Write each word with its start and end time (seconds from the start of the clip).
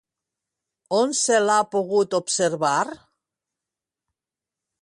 On 0.99 1.13
se 1.19 1.37
l'ha 1.43 1.59
pogut 1.75 2.17
observar? 2.21 2.81